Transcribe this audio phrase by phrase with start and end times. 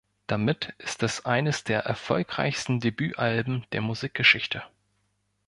[0.25, 4.63] Damit ist es eines der erfolgreichsten Debütalben der Musikgeschichte.